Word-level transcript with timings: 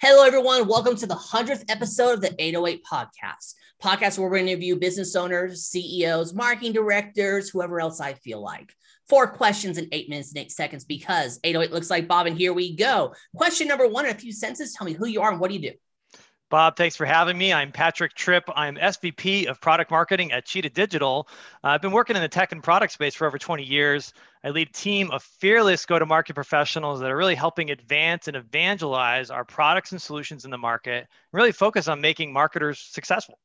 Hello, 0.00 0.24
everyone. 0.24 0.66
Welcome 0.66 0.96
to 0.96 1.06
the 1.06 1.14
100th 1.14 1.64
episode 1.68 2.14
of 2.14 2.20
the 2.20 2.34
808 2.36 2.84
podcast, 2.84 3.54
podcast 3.80 4.18
where 4.18 4.28
we 4.28 4.40
interview 4.40 4.74
business 4.74 5.14
owners, 5.14 5.66
CEOs, 5.66 6.34
marketing 6.34 6.72
directors, 6.72 7.48
whoever 7.48 7.80
else 7.80 8.00
I 8.00 8.14
feel 8.14 8.42
like. 8.42 8.72
Four 9.08 9.28
questions 9.28 9.78
in 9.78 9.88
eight 9.92 10.08
minutes 10.08 10.30
and 10.30 10.38
eight 10.38 10.50
seconds 10.50 10.84
because 10.84 11.38
808 11.44 11.72
looks 11.72 11.90
like 11.90 12.08
Bob, 12.08 12.26
and 12.26 12.36
here 12.36 12.52
we 12.52 12.74
go. 12.74 13.14
Question 13.36 13.68
number 13.68 13.86
one 13.86 14.04
in 14.04 14.10
a 14.10 14.18
few 14.18 14.32
sentences 14.32 14.74
tell 14.74 14.84
me 14.84 14.94
who 14.94 15.06
you 15.06 15.22
are 15.22 15.30
and 15.30 15.38
what 15.38 15.48
do 15.48 15.54
you 15.56 15.70
do? 15.70 15.76
Bob, 16.54 16.76
thanks 16.76 16.94
for 16.94 17.04
having 17.04 17.36
me. 17.36 17.52
I'm 17.52 17.72
Patrick 17.72 18.14
Tripp. 18.14 18.44
I'm 18.54 18.76
SVP 18.76 19.46
of 19.46 19.60
Product 19.60 19.90
Marketing 19.90 20.30
at 20.30 20.44
Cheetah 20.44 20.70
Digital. 20.70 21.26
Uh, 21.64 21.70
I've 21.70 21.82
been 21.82 21.90
working 21.90 22.14
in 22.14 22.22
the 22.22 22.28
tech 22.28 22.52
and 22.52 22.62
product 22.62 22.92
space 22.92 23.12
for 23.12 23.26
over 23.26 23.38
20 23.38 23.64
years. 23.64 24.12
I 24.44 24.50
lead 24.50 24.68
a 24.68 24.72
team 24.72 25.10
of 25.10 25.24
fearless 25.24 25.84
go 25.84 25.98
to 25.98 26.06
market 26.06 26.34
professionals 26.34 27.00
that 27.00 27.10
are 27.10 27.16
really 27.16 27.34
helping 27.34 27.72
advance 27.72 28.28
and 28.28 28.36
evangelize 28.36 29.30
our 29.30 29.44
products 29.44 29.90
and 29.90 30.00
solutions 30.00 30.44
in 30.44 30.52
the 30.52 30.56
market, 30.56 31.08
really 31.32 31.50
focus 31.50 31.88
on 31.88 32.00
making 32.00 32.32
marketers 32.32 32.78
successful. 32.78 33.36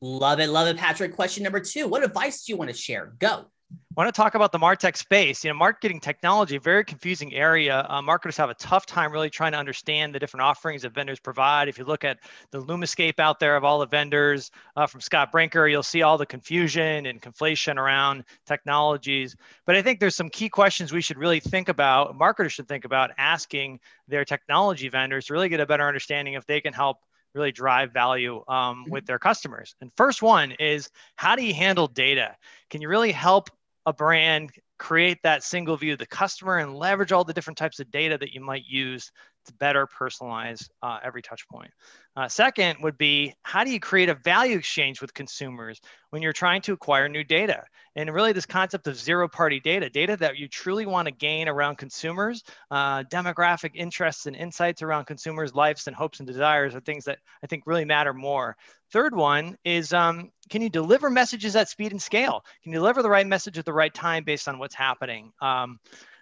Love 0.00 0.38
it. 0.38 0.46
Love 0.46 0.68
it, 0.68 0.76
Patrick. 0.76 1.16
Question 1.16 1.42
number 1.42 1.58
two 1.58 1.88
What 1.88 2.04
advice 2.04 2.44
do 2.44 2.52
you 2.52 2.56
want 2.56 2.70
to 2.70 2.76
share? 2.76 3.12
Go. 3.18 3.46
Want 3.96 4.14
to 4.14 4.20
talk 4.20 4.34
about 4.34 4.52
the 4.52 4.58
martech 4.58 4.94
space 4.94 5.42
you 5.42 5.50
know 5.50 5.56
marketing 5.56 6.00
technology 6.00 6.58
very 6.58 6.84
confusing 6.84 7.32
area 7.32 7.86
uh, 7.88 8.02
marketers 8.02 8.36
have 8.36 8.50
a 8.50 8.54
tough 8.54 8.84
time 8.84 9.10
really 9.10 9.30
trying 9.30 9.52
to 9.52 9.58
understand 9.58 10.14
the 10.14 10.18
different 10.18 10.42
offerings 10.42 10.82
that 10.82 10.92
vendors 10.92 11.18
provide 11.18 11.66
if 11.66 11.78
you 11.78 11.84
look 11.86 12.04
at 12.04 12.18
the 12.50 12.62
lumascape 12.62 13.18
out 13.18 13.40
there 13.40 13.56
of 13.56 13.64
all 13.64 13.78
the 13.78 13.86
vendors 13.86 14.50
uh, 14.76 14.86
from 14.86 15.00
scott 15.00 15.32
brinker 15.32 15.66
you'll 15.66 15.82
see 15.82 16.02
all 16.02 16.18
the 16.18 16.26
confusion 16.26 17.06
and 17.06 17.22
conflation 17.22 17.78
around 17.78 18.24
technologies 18.44 19.34
but 19.64 19.74
i 19.74 19.80
think 19.80 19.98
there's 19.98 20.14
some 20.14 20.28
key 20.28 20.50
questions 20.50 20.92
we 20.92 21.00
should 21.00 21.16
really 21.16 21.40
think 21.40 21.70
about 21.70 22.14
marketers 22.14 22.52
should 22.52 22.68
think 22.68 22.84
about 22.84 23.12
asking 23.16 23.80
their 24.08 24.26
technology 24.26 24.90
vendors 24.90 25.24
to 25.24 25.32
really 25.32 25.48
get 25.48 25.58
a 25.58 25.64
better 25.64 25.88
understanding 25.88 26.34
if 26.34 26.44
they 26.44 26.60
can 26.60 26.74
help 26.74 26.98
really 27.34 27.50
drive 27.52 27.92
value 27.92 28.42
um, 28.48 28.86
with 28.88 29.04
their 29.04 29.18
customers. 29.18 29.74
And 29.82 29.92
first 29.94 30.22
one 30.22 30.52
is 30.52 30.88
how 31.16 31.36
do 31.36 31.44
you 31.44 31.52
handle 31.52 31.86
data? 31.86 32.34
Can 32.70 32.80
you 32.80 32.88
really 32.88 33.12
help 33.12 33.50
a 33.86 33.92
brand 33.92 34.50
create 34.78 35.18
that 35.22 35.42
single 35.42 35.76
view 35.76 35.92
of 35.92 35.98
the 35.98 36.06
customer 36.06 36.58
and 36.58 36.76
leverage 36.76 37.12
all 37.12 37.24
the 37.24 37.32
different 37.32 37.58
types 37.58 37.80
of 37.80 37.90
data 37.90 38.18
that 38.18 38.32
you 38.32 38.40
might 38.40 38.64
use 38.66 39.10
to 39.46 39.54
better 39.54 39.86
personalize 39.86 40.68
uh, 40.82 40.98
every 41.02 41.22
touch 41.22 41.48
point. 41.48 41.70
Uh, 42.16 42.28
second 42.28 42.78
would 42.82 42.96
be 42.98 43.34
how 43.42 43.64
do 43.64 43.70
you 43.70 43.78
create 43.78 44.08
a 44.08 44.14
value 44.14 44.56
exchange 44.56 45.00
with 45.00 45.14
consumers 45.14 45.80
when 46.10 46.22
you're 46.22 46.32
trying 46.32 46.62
to 46.62 46.72
acquire 46.72 47.08
new 47.08 47.24
data? 47.24 47.62
And 47.94 48.12
really, 48.12 48.32
this 48.32 48.46
concept 48.46 48.86
of 48.88 48.96
zero 48.96 49.28
party 49.28 49.60
data, 49.60 49.88
data 49.88 50.16
that 50.18 50.38
you 50.38 50.48
truly 50.48 50.86
want 50.86 51.06
to 51.06 51.12
gain 51.12 51.48
around 51.48 51.76
consumers, 51.76 52.42
uh, 52.70 53.04
demographic 53.04 53.72
interests 53.74 54.26
and 54.26 54.36
insights 54.36 54.82
around 54.82 55.06
consumers' 55.06 55.54
lives 55.54 55.86
and 55.86 55.96
hopes 55.96 56.20
and 56.20 56.26
desires 56.26 56.74
are 56.74 56.80
things 56.80 57.04
that 57.04 57.18
I 57.42 57.46
think 57.46 57.64
really 57.66 57.84
matter 57.84 58.12
more. 58.12 58.56
Third 58.92 59.14
one 59.14 59.56
is 59.64 59.92
um, 59.92 60.30
can 60.48 60.62
you 60.62 60.70
deliver 60.70 61.10
messages 61.10 61.56
at 61.56 61.68
speed 61.68 61.92
and 61.92 62.00
scale? 62.00 62.44
Can 62.62 62.72
you 62.72 62.78
deliver 62.78 63.02
the 63.02 63.10
right 63.10 63.26
message 63.26 63.58
at 63.58 63.64
the 63.64 63.72
right 63.72 63.92
time 63.92 64.24
based 64.24 64.46
on 64.46 64.58
what's 64.66 64.74
happening? 64.74 65.32
Um, 65.40 65.78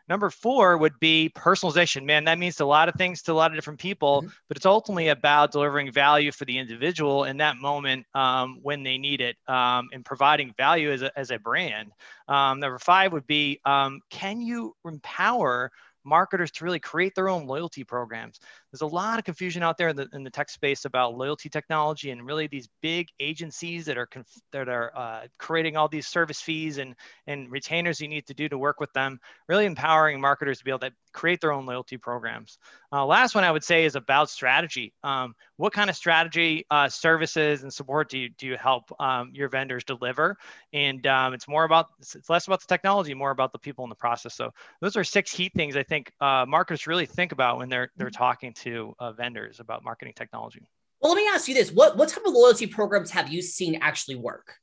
Number 0.07 0.29
four 0.29 0.77
would 0.77 1.01
be 1.01 1.33
personalization. 1.35 2.05
Man, 2.05 2.25
that 2.25 2.39
means 2.39 2.61
a 2.61 2.67
lot 2.67 2.91
of 2.91 2.95
things 2.97 3.23
to 3.23 3.33
a 3.33 3.35
lot 3.35 3.51
of 3.51 3.57
different 3.57 3.81
people, 3.81 4.21
mm-hmm. 4.21 4.33
but 4.49 4.57
it's 4.59 4.67
ultimately 4.67 5.09
about 5.09 5.51
delivering 5.51 5.91
value 5.91 6.31
for 6.31 6.45
the 6.45 6.59
individual 6.59 7.25
in 7.25 7.39
that 7.39 7.57
moment 7.57 8.05
um, 8.15 8.59
when 8.63 8.83
they 8.83 8.99
need 8.99 9.23
it 9.23 9.37
um, 9.49 9.89
and 9.95 10.05
providing 10.05 10.53
value 10.59 10.93
as 10.93 11.01
a, 11.01 11.19
as 11.19 11.31
a 11.31 11.39
brand. 11.39 11.91
Um, 12.29 12.61
number 12.61 12.79
five 12.79 13.15
would 13.15 13.27
be 13.27 13.61
um, 13.65 14.03
can 14.11 14.43
you 14.43 14.77
empower 14.85 15.73
marketers 16.05 16.51
to 16.53 16.65
really 16.65 16.81
create 16.81 17.15
their 17.15 17.29
own 17.29 17.47
loyalty 17.47 17.85
programs. 17.85 18.41
There's 18.71 18.83
a 18.83 18.87
lot 18.87 19.19
of 19.19 19.25
confusion 19.25 19.63
out 19.63 19.79
there 19.79 19.89
in 19.89 19.97
the, 19.97 20.09
in 20.13 20.25
the 20.25 20.31
tech 20.31 20.51
space 20.51 20.85
about 20.85 21.17
loyalty 21.17 21.49
technology 21.49 22.11
and 22.11 22.27
really 22.27 22.47
these 22.47 22.69
big 22.83 23.09
agencies 23.21 23.87
that 23.87 23.97
are 23.97 24.07
conf- 24.07 24.43
that 24.53 24.69
are 24.69 24.93
uh, 24.97 25.21
creating 25.39 25.77
all 25.77 25.89
these 25.89 26.07
service 26.07 26.41
fees 26.41 26.79
and 26.79 26.95
and 27.27 27.51
retainers 27.51 28.01
you 28.01 28.09
need 28.09 28.27
to 28.27 28.35
do 28.35 28.49
to 28.49 28.59
work 28.59 28.81
with 28.81 28.93
them. 28.93 29.19
Really 29.49 29.67
empowering 29.67 30.21
marketers 30.21 30.59
to 30.59 30.65
be 30.65 30.71
able 30.71 30.81
to 30.81 30.93
create 31.13 31.41
their 31.41 31.53
own 31.53 31.65
loyalty 31.65 31.97
programs. 31.97 32.59
Uh, 32.93 33.07
last 33.07 33.35
one 33.35 33.45
I 33.45 33.51
would 33.51 33.65
say 33.65 33.85
is 33.85 33.95
about 33.95 34.29
strategy. 34.29 34.93
Um, 35.03 35.35
what 35.57 35.73
kind 35.73 35.89
of 35.89 35.97
strategy, 35.97 36.67
uh, 36.71 36.89
services, 36.89 37.63
and 37.63 37.73
support 37.73 38.11
do 38.11 38.19
you 38.19 38.29
do 38.31 38.47
you 38.47 38.57
help 38.57 38.93
um, 39.01 39.31
your 39.33 39.49
vendors 39.49 39.85
deliver? 39.85 40.37
And 40.73 41.07
um, 41.07 41.33
it's 41.33 41.49
more 41.49 41.65
about 41.65 41.89
it's 42.01 42.29
less 42.29 42.47
about 42.47 42.61
the 42.61 42.67
technology, 42.67 43.15
more 43.15 43.31
about 43.31 43.53
the 43.53 43.59
people 43.59 43.85
in 43.85 43.89
the 43.89 43.97
process. 43.97 44.35
So 44.35 44.53
those 44.81 44.97
are 44.97 45.05
six 45.05 45.33
key 45.33 45.49
things 45.49 45.77
I 45.77 45.83
think 45.85 45.94
uh, 46.21 46.45
marketers 46.47 46.87
really 46.87 47.07
think 47.07 47.33
about 47.33 47.59
when 47.59 47.69
they're 47.69 47.91
they're 47.97 48.11
talking 48.11 48.53
to 48.55 48.95
uh, 48.99 49.13
vendors 49.13 49.61
about 49.61 49.85
marketing 49.85 50.15
technology. 50.17 50.61
Well, 51.01 51.13
let 51.13 51.19
me 51.23 51.29
ask 51.29 51.49
you 51.49 51.55
this: 51.55 51.71
what 51.71 51.97
what 51.97 52.09
type 52.09 52.25
of 52.27 52.33
loyalty 52.33 52.67
programs 52.67 53.11
have 53.11 53.33
you 53.33 53.43
seen 53.43 53.79
actually 53.81 54.17
work? 54.17 54.57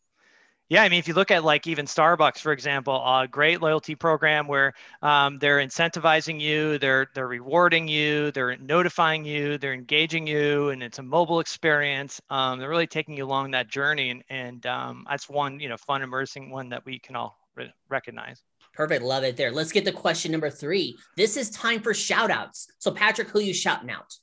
Yeah, 0.71 0.83
I 0.83 0.87
mean, 0.87 0.99
if 0.99 1.07
you 1.09 1.13
look 1.13 1.31
at 1.31 1.43
like 1.43 1.67
even 1.67 1.85
Starbucks, 1.85 2.37
for 2.37 2.53
example, 2.53 2.95
a 2.95 3.27
great 3.29 3.61
loyalty 3.61 3.93
program 3.93 4.47
where 4.47 4.71
um, 5.01 5.37
they're 5.37 5.57
incentivizing 5.57 6.39
you, 6.39 6.77
they're 6.77 7.07
they're 7.13 7.27
rewarding 7.27 7.89
you, 7.89 8.31
they're 8.31 8.55
notifying 8.55 9.25
you, 9.25 9.57
they're 9.57 9.73
engaging 9.73 10.25
you, 10.25 10.69
and 10.69 10.81
it's 10.81 10.97
a 10.97 11.03
mobile 11.03 11.41
experience. 11.41 12.21
Um, 12.29 12.57
they're 12.57 12.69
really 12.69 12.87
taking 12.87 13.17
you 13.17 13.25
along 13.25 13.51
that 13.51 13.67
journey, 13.67 14.11
and 14.11 14.23
and 14.29 14.65
um, 14.65 15.05
that's 15.09 15.27
one 15.27 15.59
you 15.59 15.67
know 15.67 15.75
fun, 15.75 16.03
immersing 16.03 16.49
one 16.49 16.69
that 16.69 16.85
we 16.85 16.99
can 16.99 17.17
all 17.17 17.37
re- 17.57 17.73
recognize. 17.89 18.41
Perfect, 18.73 19.03
love 19.03 19.23
it. 19.23 19.37
There. 19.37 19.51
Let's 19.51 19.71
get 19.71 19.85
to 19.85 19.91
question 19.91 20.31
number 20.31 20.49
three. 20.49 20.97
This 21.17 21.37
is 21.37 21.49
time 21.49 21.81
for 21.81 21.93
shout 21.93 22.31
outs. 22.31 22.67
So, 22.79 22.91
Patrick, 22.91 23.29
who 23.29 23.39
are 23.39 23.43
you 23.43 23.53
shouting 23.53 23.89
out? 23.89 24.15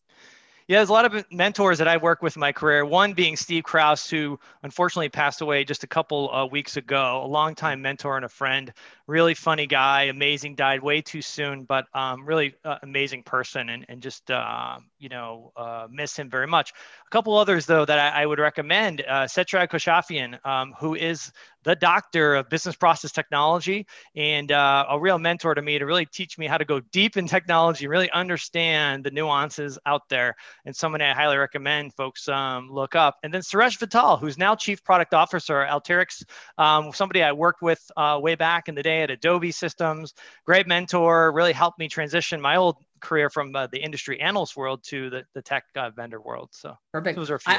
Yeah, 0.69 0.81
there's 0.81 0.91
a 0.91 0.93
lot 0.93 1.07
of 1.07 1.25
mentors 1.33 1.79
that 1.79 1.89
I've 1.89 2.03
worked 2.03 2.23
with 2.23 2.37
in 2.37 2.41
my 2.41 2.53
career. 2.53 2.85
One 2.85 3.15
being 3.15 3.37
Steve 3.37 3.65
Kraus, 3.65 4.11
who 4.11 4.39
unfortunately 4.63 5.09
passed 5.09 5.41
away 5.41 5.65
just 5.65 5.83
a 5.83 5.87
couple 5.87 6.31
uh, 6.31 6.45
weeks 6.45 6.77
ago, 6.77 7.23
a 7.25 7.27
longtime 7.27 7.81
mentor 7.81 8.17
and 8.17 8.25
a 8.27 8.29
friend. 8.29 8.71
Really 9.07 9.33
funny 9.33 9.67
guy, 9.67 10.03
amazing, 10.05 10.57
died 10.57 10.83
way 10.83 11.01
too 11.01 11.23
soon, 11.23 11.65
but 11.65 11.87
um, 11.95 12.27
really 12.27 12.55
uh, 12.67 12.77
amazing 12.83 13.23
person 13.23 13.71
and, 13.71 13.87
and 13.89 14.03
just, 14.03 14.31
uh, 14.31 14.79
you 14.99 15.09
know, 15.09 15.53
uh, 15.57 15.87
miss 15.91 16.17
him 16.17 16.31
very 16.31 16.47
much. 16.47 16.73
A 17.07 17.11
couple 17.11 17.37
others, 17.37 17.67
though, 17.67 17.85
that 17.85 17.99
I, 17.99 18.23
I 18.23 18.27
would 18.27 18.39
recommend 18.39 19.03
uh, 19.03 19.25
Setrag 19.25 19.69
Khoshafian, 19.69 20.45
um, 20.47 20.75
who 20.79 20.95
is 20.95 21.33
the 21.65 21.75
doctor 21.77 22.37
of 22.37 22.49
business 22.49 22.77
process 22.77 23.13
technology 23.13 23.87
and 24.17 24.53
uh, 24.53 24.87
a 24.89 24.99
real 24.99 25.19
mentor 25.19 25.55
to 25.55 25.61
me 25.63 25.79
to 25.79 25.85
really 25.85 26.07
teach 26.07 26.39
me 26.39 26.47
how 26.47 26.57
to 26.57 26.65
go 26.65 26.81
deep 26.93 27.17
in 27.17 27.27
technology, 27.27 27.87
really 27.87 28.11
understand 28.13 29.05
the 29.05 29.11
nuances 29.11 29.79
out 29.85 30.09
there. 30.09 30.35
And 30.65 30.75
someone 30.75 31.03
I 31.03 31.13
highly 31.13 31.37
recommend 31.37 31.95
folks 31.95 32.29
um, 32.29 32.71
look 32.71 32.95
up. 32.95 33.19
And 33.23 33.35
then 33.35 33.43
Suresh 33.43 33.79
Vittal, 33.79 34.19
who's 34.19 34.39
now 34.39 34.55
chief 34.55 34.83
product 34.83 35.15
officer 35.15 35.61
at 35.61 35.71
Alteryx, 35.71 36.25
um, 36.57 36.93
somebody 36.93 37.23
I 37.23 37.33
worked 37.33 37.61
with 37.61 37.81
uh, 37.97 38.19
way 38.23 38.35
back 38.35 38.69
in 38.69 38.75
the 38.75 38.83
day 38.83 39.03
at 39.03 39.11
Adobe 39.11 39.53
Systems. 39.53 40.15
Great 40.47 40.67
mentor, 40.67 41.33
really 41.33 41.53
helped 41.53 41.79
me 41.79 41.89
transition 41.89 42.41
my 42.41 42.57
old 42.57 42.77
career 43.01 43.31
from 43.31 43.55
uh, 43.55 43.67
the 43.67 43.79
industry 43.79 44.21
analyst 44.21 44.57
world 44.57 44.83
to 44.85 45.11
the, 45.11 45.25
the 45.35 45.43
tech 45.43 45.65
uh, 45.77 45.91
vendor 45.91 46.21
world. 46.21 46.51
So 46.53 46.77
perfect. 46.93 47.17
Those 47.17 47.31
are 47.31 47.37
a 47.37 47.41
few. 47.41 47.55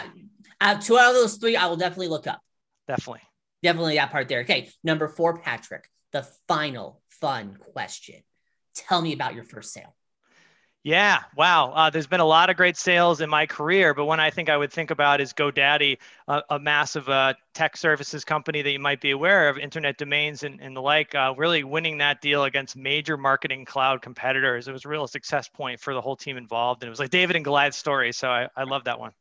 I, 0.59 0.75
two 0.75 0.97
out 0.97 1.09
of 1.09 1.15
those 1.15 1.35
three, 1.35 1.55
I 1.55 1.67
will 1.67 1.77
definitely 1.77 2.07
look 2.09 2.27
up. 2.27 2.41
Definitely. 2.87 3.21
Definitely 3.61 3.95
that 3.95 4.11
part 4.11 4.27
there. 4.29 4.41
Okay. 4.41 4.69
Number 4.83 5.07
four, 5.07 5.37
Patrick, 5.37 5.89
the 6.11 6.27
final 6.47 7.01
fun 7.09 7.57
question. 7.73 8.21
Tell 8.75 9.01
me 9.01 9.13
about 9.13 9.35
your 9.35 9.43
first 9.43 9.73
sale. 9.73 9.95
Yeah, 10.83 11.23
wow. 11.35 11.71
Uh, 11.71 11.89
there's 11.89 12.07
been 12.07 12.21
a 12.21 12.25
lot 12.25 12.49
of 12.49 12.55
great 12.55 12.77
sales 12.77 13.19
in 13.19 13.29
my 13.29 13.45
career, 13.45 13.93
but 13.93 14.05
one 14.05 14.21
I 14.21 14.29
think 14.29 14.49
I 14.49 14.55
would 14.55 14.71
think 14.71 14.91
about 14.91 15.19
is 15.19 15.33
GoDaddy, 15.33 15.97
a, 16.29 16.41
a 16.51 16.57
massive 16.59 17.09
uh, 17.09 17.33
tech 17.53 17.75
services 17.75 18.23
company 18.23 18.61
that 18.61 18.71
you 18.71 18.79
might 18.79 19.01
be 19.01 19.11
aware 19.11 19.49
of, 19.49 19.57
internet 19.57 19.97
domains 19.97 20.43
and, 20.43 20.61
and 20.61 20.73
the 20.77 20.81
like, 20.81 21.13
uh, 21.13 21.33
really 21.37 21.65
winning 21.65 21.97
that 21.97 22.21
deal 22.21 22.45
against 22.45 22.77
major 22.77 23.17
marketing 23.17 23.65
cloud 23.65 24.01
competitors. 24.01 24.69
It 24.69 24.71
was 24.71 24.85
a 24.85 24.87
real 24.87 25.05
success 25.05 25.49
point 25.49 25.81
for 25.81 25.93
the 25.93 25.99
whole 25.99 26.15
team 26.15 26.37
involved. 26.37 26.81
And 26.81 26.87
it 26.87 26.91
was 26.91 26.99
like 26.99 27.09
David 27.09 27.35
and 27.35 27.43
Goliath 27.43 27.73
story. 27.73 28.13
So 28.13 28.29
I, 28.29 28.47
I 28.55 28.63
love 28.63 28.85
that 28.85 29.01
one. 29.01 29.11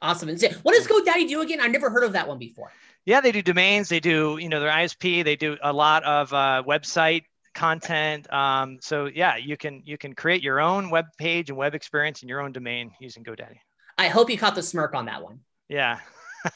Awesome. 0.00 0.28
And 0.28 0.40
what 0.62 0.76
does 0.76 0.86
GoDaddy 0.86 1.28
do 1.28 1.40
again? 1.40 1.60
I've 1.60 1.72
never 1.72 1.90
heard 1.90 2.04
of 2.04 2.12
that 2.12 2.28
one 2.28 2.38
before. 2.38 2.70
Yeah, 3.04 3.20
they 3.20 3.32
do 3.32 3.42
domains. 3.42 3.88
They 3.88 4.00
do, 4.00 4.38
you 4.40 4.48
know, 4.48 4.60
their 4.60 4.70
ISP. 4.70 5.24
They 5.24 5.34
do 5.34 5.56
a 5.62 5.72
lot 5.72 6.04
of 6.04 6.32
uh, 6.32 6.62
website 6.64 7.24
content. 7.58 8.32
Um, 8.32 8.78
so 8.80 9.06
yeah, 9.06 9.36
you 9.36 9.56
can 9.56 9.82
you 9.84 9.98
can 9.98 10.14
create 10.14 10.42
your 10.42 10.60
own 10.60 10.90
web 10.90 11.06
page 11.18 11.50
and 11.50 11.58
web 11.58 11.74
experience 11.74 12.22
in 12.22 12.28
your 12.28 12.40
own 12.40 12.52
domain 12.52 12.92
using 13.00 13.24
GoDaddy. 13.24 13.58
I 13.98 14.08
hope 14.08 14.30
you 14.30 14.38
caught 14.38 14.54
the 14.54 14.62
smirk 14.62 14.94
on 14.94 15.06
that 15.06 15.22
one. 15.22 15.40
Yeah. 15.68 15.98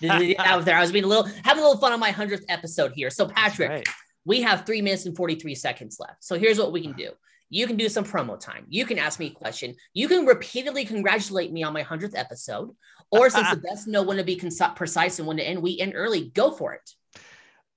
I 0.01 0.55
was 0.57 0.65
there. 0.65 0.77
I 0.77 0.81
was 0.81 0.93
being 0.93 1.05
a 1.05 1.09
little 1.09 1.25
having 1.45 1.63
a 1.63 1.67
little 1.67 1.81
fun 1.81 1.93
on 1.93 1.99
my 1.99 2.13
hundredth 2.13 2.45
episode 2.49 2.93
here. 2.95 3.11
So 3.11 3.27
Patrick, 3.27 3.71
right. 3.71 3.89
we 4.25 4.41
have 4.43 4.65
three 4.65 4.81
minutes 4.81 5.07
and 5.07 5.17
forty 5.17 5.35
three 5.35 5.57
seconds 5.57 5.99
left. 5.99 6.23
So 6.25 6.39
here's 6.39 6.59
what 6.59 6.73
we 6.73 6.81
can 6.81 6.93
do. 6.93 7.11
You 7.51 7.67
can 7.67 7.77
do 7.77 7.89
some 7.89 8.05
promo 8.05 8.41
time. 8.41 8.65
You 8.69 8.87
can 8.87 8.99
ask 8.99 9.19
me 9.19 9.27
a 9.27 9.31
question. 9.31 9.75
You 9.93 10.09
can 10.09 10.25
repeatedly 10.25 10.87
congratulate 10.87 11.53
me 11.53 11.63
on 11.63 11.75
my 11.75 11.83
100th 11.83 12.17
episode. 12.17 12.71
Or 13.11 13.29
since 13.29 13.51
the 13.51 13.57
best 13.69 13.87
know 13.87 14.03
when 14.03 14.17
to 14.17 14.25
be 14.25 14.41
precise 14.75 15.19
and 15.19 15.29
when 15.29 15.37
to 15.37 15.43
end, 15.43 15.61
we 15.61 15.79
end 15.79 15.93
early. 15.95 16.31
Go 16.31 16.51
for 16.51 16.73
it. 16.73 16.91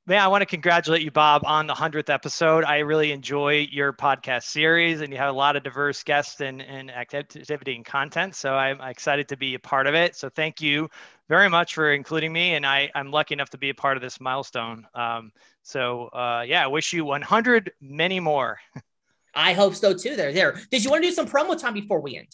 Man, 0.08 0.22
I 0.22 0.28
want 0.28 0.44
to 0.44 0.46
congratulate 0.46 1.02
you, 1.02 1.10
Bob, 1.10 1.42
on 1.48 1.66
the 1.66 1.74
100th 1.74 2.12
episode. 2.12 2.64
I 2.64 2.78
really 2.80 3.12
enjoy 3.12 3.68
your 3.72 3.92
podcast 3.92 4.44
series, 4.44 5.02
and 5.02 5.12
you 5.12 5.18
have 5.18 5.34
a 5.34 5.38
lot 5.38 5.56
of 5.56 5.64
diverse 5.64 6.04
guests 6.04 6.42
and, 6.42 6.62
and 6.62 6.92
activity 6.92 7.76
and 7.76 7.84
content. 7.84 8.36
So 8.36 8.54
I'm 8.54 8.80
excited 8.82 9.28
to 9.30 9.38
be 9.38 9.56
a 9.56 9.60
part 9.60 9.88
of 9.88 9.96
it. 9.96 10.16
So 10.16 10.30
thank 10.30 10.62
you 10.62 10.90
very 11.28 11.50
much 11.50 11.74
for 11.74 11.92
including 11.92 12.32
me. 12.32 12.54
And 12.54 12.68
I, 12.68 12.92
I'm 12.94 13.10
lucky 13.10 13.34
enough 13.34 13.50
to 13.50 13.58
be 13.58 13.72
a 13.72 13.74
part 13.74 13.98
of 13.98 14.04
this 14.04 14.22
milestone. 14.22 14.86
Um, 14.94 15.32
so 15.64 16.10
uh, 16.10 16.44
yeah, 16.46 16.64
I 16.64 16.68
wish 16.68 16.94
you 16.94 17.04
100 17.04 17.72
many 17.82 18.20
more. 18.20 18.60
I 19.34 19.54
hope 19.54 19.74
so 19.74 19.96
too. 19.96 20.16
There, 20.16 20.32
there. 20.32 20.62
Did 20.70 20.84
you 20.84 20.92
want 20.92 21.02
to 21.02 21.10
do 21.10 21.16
some 21.16 21.28
promo 21.28 21.60
time 21.60 21.74
before 21.74 22.00
we 22.00 22.16
end? 22.16 22.28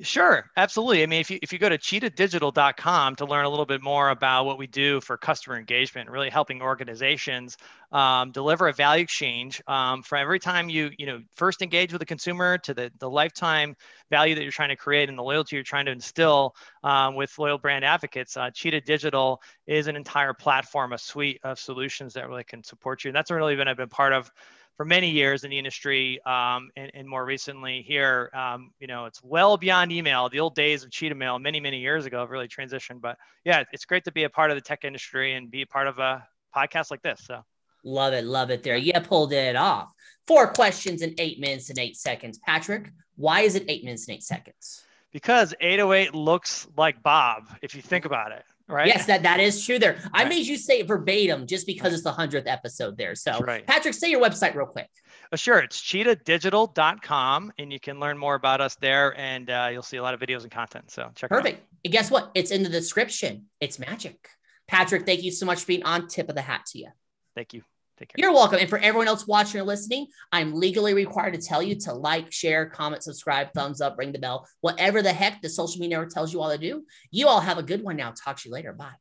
Sure, 0.00 0.50
absolutely. 0.56 1.04
I 1.04 1.06
mean, 1.06 1.20
if 1.20 1.30
you 1.30 1.38
if 1.40 1.52
you 1.52 1.58
go 1.60 1.68
to 1.68 1.78
cheetahdigital.com 1.78 3.14
to 3.14 3.24
learn 3.26 3.44
a 3.44 3.48
little 3.48 3.64
bit 3.64 3.80
more 3.80 4.10
about 4.10 4.44
what 4.44 4.58
we 4.58 4.66
do 4.66 5.00
for 5.00 5.16
customer 5.16 5.56
engagement, 5.56 6.10
really 6.10 6.30
helping 6.30 6.60
organizations 6.62 7.56
um, 7.92 8.32
deliver 8.32 8.66
a 8.66 8.72
value 8.72 9.04
exchange 9.04 9.62
um, 9.68 10.02
from 10.02 10.18
every 10.20 10.40
time 10.40 10.68
you 10.68 10.90
you 10.98 11.06
know 11.06 11.20
first 11.36 11.62
engage 11.62 11.92
with 11.92 12.02
a 12.02 12.04
consumer 12.06 12.58
to 12.58 12.74
the 12.74 12.90
the 12.98 13.08
lifetime 13.08 13.76
value 14.10 14.34
that 14.34 14.42
you're 14.42 14.50
trying 14.50 14.70
to 14.70 14.76
create 14.76 15.08
and 15.08 15.16
the 15.16 15.22
loyalty 15.22 15.54
you're 15.54 15.62
trying 15.62 15.86
to 15.86 15.92
instill 15.92 16.56
um, 16.82 17.14
with 17.14 17.32
loyal 17.38 17.58
brand 17.58 17.84
advocates. 17.84 18.36
Uh, 18.36 18.50
Cheetah 18.50 18.80
Digital 18.80 19.40
is 19.68 19.86
an 19.86 19.94
entire 19.94 20.34
platform, 20.34 20.92
a 20.92 20.98
suite 20.98 21.38
of 21.44 21.56
solutions 21.60 22.14
that 22.14 22.28
really 22.28 22.42
can 22.42 22.64
support 22.64 23.04
you. 23.04 23.10
And 23.10 23.16
that's 23.16 23.30
really 23.30 23.54
been 23.54 23.68
I've 23.68 23.76
been 23.76 23.88
part 23.88 24.12
of 24.12 24.28
for 24.76 24.84
many 24.84 25.10
years 25.10 25.44
in 25.44 25.50
the 25.50 25.58
industry 25.58 26.20
um, 26.24 26.70
and, 26.76 26.90
and, 26.94 27.08
more 27.08 27.24
recently 27.24 27.82
here. 27.86 28.30
Um, 28.34 28.70
you 28.80 28.86
know, 28.86 29.04
it's 29.06 29.22
well 29.22 29.56
beyond 29.56 29.92
email. 29.92 30.28
The 30.28 30.40
old 30.40 30.54
days 30.54 30.82
of 30.84 30.90
cheetah 30.90 31.14
mail 31.14 31.38
many, 31.38 31.60
many 31.60 31.78
years 31.78 32.06
ago 32.06 32.20
have 32.20 32.30
really 32.30 32.48
transitioned. 32.48 33.00
But 33.00 33.16
yeah, 33.44 33.62
it's 33.72 33.84
great 33.84 34.04
to 34.04 34.12
be 34.12 34.24
a 34.24 34.30
part 34.30 34.50
of 34.50 34.56
the 34.56 34.60
tech 34.60 34.84
industry 34.84 35.34
and 35.34 35.50
be 35.50 35.62
a 35.62 35.66
part 35.66 35.86
of 35.86 35.98
a 35.98 36.26
podcast 36.54 36.90
like 36.90 37.02
this. 37.02 37.22
So 37.24 37.42
love 37.84 38.12
it, 38.14 38.24
love 38.24 38.50
it 38.50 38.62
there. 38.62 38.76
Yeah, 38.76 39.00
pulled 39.00 39.32
it 39.32 39.56
off. 39.56 39.92
Four 40.26 40.52
questions 40.52 41.02
in 41.02 41.14
eight 41.18 41.38
minutes 41.38 41.70
and 41.70 41.78
eight 41.78 41.96
seconds. 41.96 42.38
Patrick, 42.38 42.90
why 43.16 43.42
is 43.42 43.54
it 43.54 43.64
eight 43.68 43.84
minutes 43.84 44.08
and 44.08 44.16
eight 44.16 44.22
seconds? 44.22 44.82
Because 45.12 45.54
808 45.60 46.12
looks 46.12 46.66
like 46.76 47.00
Bob, 47.00 47.44
if 47.62 47.76
you 47.76 47.82
think 47.82 48.04
about 48.04 48.32
it 48.32 48.42
right? 48.68 48.86
Yes, 48.86 49.06
that, 49.06 49.22
that 49.22 49.40
is 49.40 49.64
true 49.64 49.78
there. 49.78 49.98
I 50.12 50.24
made 50.24 50.46
you 50.46 50.56
say 50.56 50.80
it 50.80 50.88
verbatim 50.88 51.46
just 51.46 51.66
because 51.66 51.92
it's 51.92 52.02
the 52.02 52.12
100th 52.12 52.44
episode 52.46 52.96
there. 52.96 53.14
So, 53.14 53.38
right. 53.40 53.66
Patrick, 53.66 53.94
say 53.94 54.10
your 54.10 54.20
website 54.20 54.54
real 54.54 54.66
quick. 54.66 54.88
Uh, 55.32 55.36
sure. 55.36 55.58
It's 55.58 55.80
cheetahdigital.com, 55.80 57.52
and 57.58 57.72
you 57.72 57.80
can 57.80 58.00
learn 58.00 58.18
more 58.18 58.34
about 58.34 58.60
us 58.60 58.76
there, 58.76 59.18
and 59.18 59.50
uh, 59.50 59.68
you'll 59.72 59.82
see 59.82 59.96
a 59.96 60.02
lot 60.02 60.14
of 60.14 60.20
videos 60.20 60.42
and 60.42 60.50
content. 60.50 60.90
So, 60.90 61.10
check 61.14 61.30
out 61.32 61.42
Perfect. 61.42 61.62
And 61.84 61.92
guess 61.92 62.10
what? 62.10 62.30
It's 62.34 62.50
in 62.50 62.62
the 62.62 62.68
description. 62.68 63.46
It's 63.60 63.78
magic. 63.78 64.28
Patrick, 64.66 65.04
thank 65.04 65.22
you 65.22 65.30
so 65.30 65.46
much 65.46 65.60
for 65.60 65.66
being 65.66 65.84
on. 65.84 66.08
Tip 66.08 66.28
of 66.28 66.34
the 66.34 66.42
hat 66.42 66.66
to 66.72 66.78
you. 66.78 66.88
Thank 67.34 67.52
you. 67.52 67.62
Take 67.98 68.08
care. 68.08 68.14
You're 68.18 68.32
welcome. 68.32 68.58
And 68.58 68.68
for 68.68 68.78
everyone 68.78 69.06
else 69.06 69.26
watching 69.26 69.60
or 69.60 69.64
listening, 69.64 70.08
I'm 70.32 70.52
legally 70.52 70.94
required 70.94 71.34
to 71.34 71.40
tell 71.40 71.62
you 71.62 71.76
to 71.80 71.92
like, 71.92 72.32
share, 72.32 72.66
comment, 72.66 73.04
subscribe, 73.04 73.52
thumbs 73.54 73.80
up, 73.80 73.96
ring 73.96 74.12
the 74.12 74.18
bell, 74.18 74.48
whatever 74.62 75.00
the 75.00 75.12
heck 75.12 75.40
the 75.42 75.48
social 75.48 75.80
media 75.80 76.04
tells 76.10 76.32
you 76.32 76.40
all 76.42 76.50
to 76.50 76.58
do. 76.58 76.84
You 77.10 77.28
all 77.28 77.40
have 77.40 77.58
a 77.58 77.62
good 77.62 77.82
one 77.82 77.96
now. 77.96 78.12
Talk 78.12 78.38
to 78.38 78.48
you 78.48 78.52
later. 78.52 78.72
Bye. 78.72 78.94